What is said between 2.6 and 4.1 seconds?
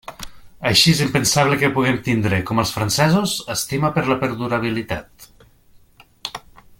els francesos, estima per